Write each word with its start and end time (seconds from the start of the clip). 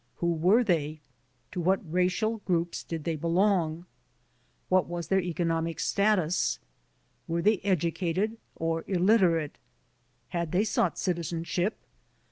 Who 0.15 0.33
were 0.33 0.63
they? 0.63 0.99
To 1.51 1.61
what 1.61 1.93
racial 1.93 2.37
groups 2.39 2.83
did 2.83 3.03
they 3.03 3.15
belong? 3.15 3.85
What 4.67 4.87
was 4.87 5.07
their 5.09 5.21
economic 5.21 5.79
status? 5.79 6.57
Were 7.27 7.43
they 7.43 7.59
educated 7.59 8.37
or 8.55 8.83
illiterate? 8.87 9.59
Had 10.29 10.53
they 10.53 10.63
sought 10.63 10.97
citizenship? 10.97 11.77